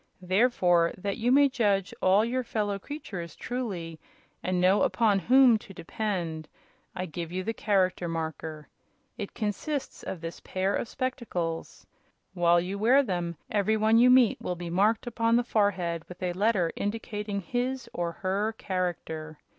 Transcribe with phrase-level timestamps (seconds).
[0.23, 3.99] Therefore, that you may judge all your fellow creatures truly,
[4.41, 6.47] and know upon whom to depend,
[6.95, 8.67] I give you the Character Marker.
[9.19, 11.85] It consists of this pair of spectacles.
[12.33, 16.23] While you wear them every one you meet will be marked upon the forehead with
[16.23, 19.37] a letter indicating his or her character.